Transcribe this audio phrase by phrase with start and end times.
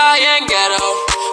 [0.00, 0.80] ghetto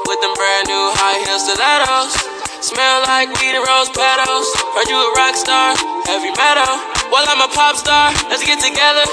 [0.07, 2.11] with them brand new high stilettos.
[2.59, 4.47] Smell like weed and rose petals.
[4.75, 5.71] Heard you a rock star,
[6.03, 6.75] heavy metal.
[7.07, 8.11] Well, I'm a pop star.
[8.27, 9.07] Let's get together.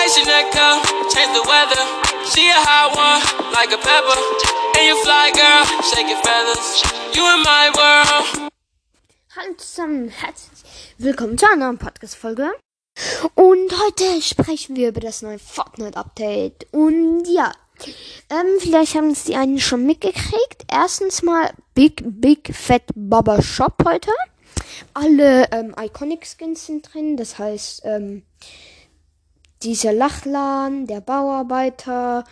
[0.00, 0.80] Ice your neck up,
[1.12, 1.82] change the weather.
[2.24, 3.20] She a hot one,
[3.52, 4.16] like a pepper.
[4.80, 6.80] And you fly, girl, shake your feathers.
[7.12, 8.50] You in my world.
[9.36, 10.64] Hallo zusammen, herzlich
[10.96, 12.52] willkommen zu einer Podcast-Folge.
[13.34, 16.72] Und heute sprechen wir über das neue Fortnite-Update.
[16.72, 17.52] Und ja,
[18.30, 20.64] ähm, vielleicht haben es die einen schon mitgekriegt.
[20.70, 24.10] Erstens mal Big, Big Fat Baba Shop heute.
[24.94, 27.16] Alle ähm, Iconic Skins sind drin.
[27.16, 28.22] Das heißt, ähm,
[29.62, 32.24] dieser Lachlan, der Bauarbeiter,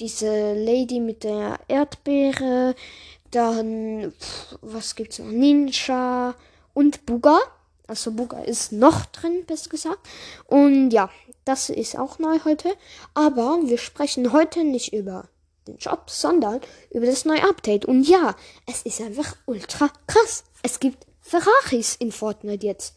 [0.00, 2.74] diese Lady mit der Erdbeere,
[3.30, 5.26] dann, pff, was gibt's noch?
[5.26, 6.34] Ninja
[6.74, 7.38] und Buga.
[7.86, 10.08] Also Buga ist noch drin, besser gesagt.
[10.46, 11.10] Und ja,
[11.44, 12.72] das ist auch neu heute.
[13.14, 15.28] Aber wir sprechen heute nicht über
[15.66, 16.60] den Shop, sondern
[16.90, 17.84] über das neue Update.
[17.84, 18.34] Und ja,
[18.66, 20.44] es ist einfach ultra krass.
[20.62, 22.94] Es gibt Ferraris in Fortnite jetzt.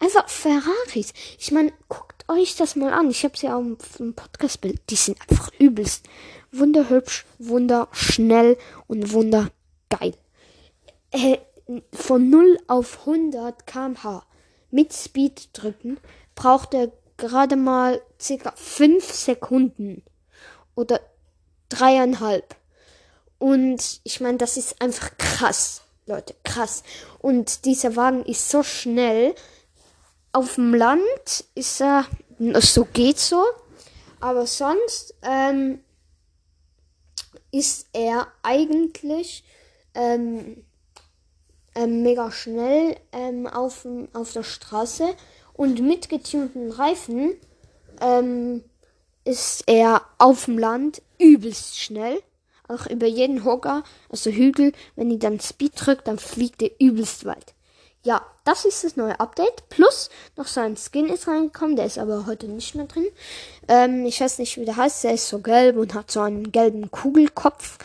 [0.00, 1.12] Einfach Ferraris.
[1.38, 3.10] Ich meine, guckt euch das mal an.
[3.10, 4.80] Ich habe sie auch im Podcastbild.
[4.90, 6.06] Die sind einfach übelst
[6.58, 10.14] wunderhübsch, wunderschnell und wundergeil.
[11.10, 11.38] Äh,
[11.92, 14.24] von 0 auf 100 km/h
[14.70, 15.98] mit Speed drücken
[16.34, 20.02] braucht er gerade mal circa 5 Sekunden
[20.74, 21.00] oder
[21.68, 22.56] dreieinhalb.
[23.38, 26.82] Und ich meine, das ist einfach krass, Leute, krass.
[27.18, 29.34] Und dieser Wagen ist so schnell.
[30.32, 32.06] Auf dem Land ist er,
[32.60, 33.44] so geht so.
[34.20, 35.80] Aber sonst ähm,
[37.50, 39.44] ist er eigentlich
[39.94, 40.64] ähm,
[41.74, 45.14] ähm, mega schnell ähm, auf, auf der Straße
[45.52, 47.34] und mit getunten Reifen
[48.00, 48.64] ähm,
[49.24, 52.22] ist er auf dem Land übelst schnell.
[52.66, 57.26] Auch über jeden Hocker, also Hügel, wenn ihr dann Speed drückt, dann fliegt er übelst
[57.26, 57.54] weit.
[58.04, 59.68] Ja, das ist das neue Update.
[59.70, 63.06] Plus noch sein Skin ist reingekommen, der ist aber heute nicht mehr drin.
[63.68, 65.04] Ähm, ich weiß nicht, wie der heißt.
[65.04, 67.78] Der ist so gelb und hat so einen gelben Kugelkopf.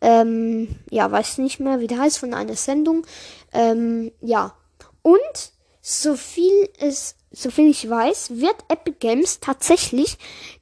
[0.00, 3.06] Ähm, ja, weiß nicht mehr, wie der heißt von einer Sendung.
[3.52, 4.54] Ähm, ja.
[5.02, 10.18] Und so viel es, so viel ich weiß, wird Epic Games tatsächlich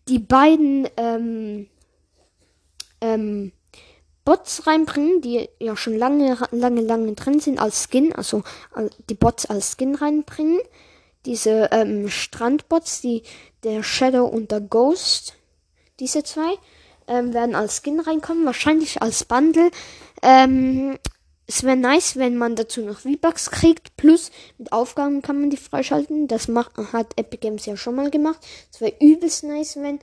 [0.08, 1.68] die beiden ähm,
[3.00, 3.52] ähm,
[4.24, 8.42] Bots reinbringen, die ja schon lange, lange, lange drin sind als Skin, also
[9.10, 10.60] die Bots als Skin reinbringen.
[11.26, 13.22] Diese ähm, Strandbots, die
[13.62, 15.34] der Shadow und der Ghost,
[16.00, 16.54] diese zwei,
[17.08, 19.70] ähm, werden als Skin reinkommen, wahrscheinlich als Bundle.
[20.22, 20.98] Ähm,
[21.46, 23.96] es wäre nice, wenn man dazu noch V-Bucks kriegt.
[23.96, 26.26] Plus mit Aufgaben kann man die freischalten.
[26.26, 28.38] Das macht, hat Epic Games ja schon mal gemacht.
[28.72, 29.98] Es wäre übelst nice, wenn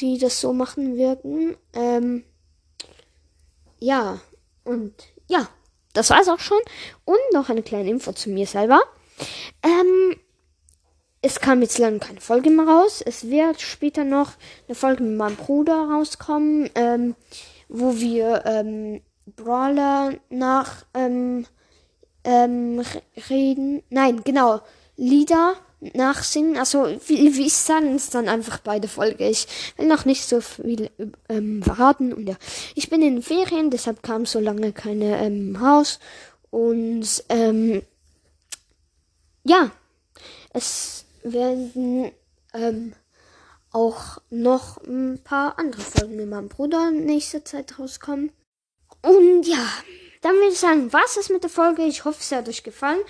[0.00, 1.56] die das so machen würden.
[1.72, 2.24] Ähm,
[3.78, 4.20] ja,
[4.64, 4.92] und
[5.28, 5.48] ja,
[5.94, 6.60] das war's auch schon.
[7.04, 8.80] Und noch eine kleine Info zu mir selber.
[9.62, 10.16] Ähm,
[11.28, 13.02] es kam jetzt lange keine Folge mehr raus.
[13.04, 14.32] Es wird später noch
[14.66, 17.16] eine Folge mit meinem Bruder rauskommen, ähm,
[17.68, 19.02] wo wir ähm,
[19.36, 21.44] Brawler nach ähm,
[22.24, 22.82] ähm,
[23.28, 23.82] reden.
[23.90, 24.62] Nein, genau.
[24.96, 26.56] Lieder nachsingen.
[26.56, 29.28] Also, wie, wie ich sagen es dann einfach bei der Folge.
[29.28, 29.46] Ich
[29.76, 30.90] will noch nicht so viel
[31.28, 32.14] ähm, verraten.
[32.14, 32.36] Und ja,
[32.74, 35.98] ich bin in Ferien, deshalb kam so lange keine ähm, Haus.
[36.48, 37.82] Und ähm,
[39.44, 39.70] ja,
[40.54, 42.12] es werden
[42.54, 42.94] ähm,
[43.72, 48.32] auch noch ein paar andere Folgen mit meinem Bruder nächste Zeit rauskommen.
[49.02, 49.66] Und ja,
[50.22, 51.82] dann würde ich sagen, was ist mit der Folge?
[51.82, 53.00] Ich hoffe, es hat euch gefallen.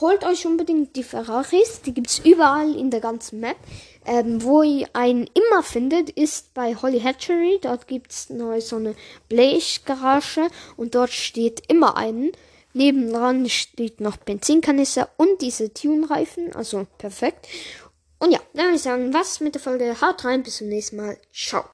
[0.00, 1.80] Holt euch unbedingt die Ferraris.
[1.82, 3.56] Die gibt es überall in der ganzen Map.
[4.04, 7.58] Ähm, wo ihr einen immer findet, ist bei Holly Hatchery.
[7.62, 8.94] Dort gibt es neu so eine
[9.28, 12.32] Blechgarage und dort steht immer einen.
[12.76, 16.54] Nebendran steht noch Benzinkanister und diese Tune-Reifen.
[16.54, 17.48] Also perfekt.
[18.18, 20.00] Und ja, dann würde ich sagen, was mit der Folge.
[20.00, 21.16] Haut rein, bis zum nächsten Mal.
[21.32, 21.64] Ciao.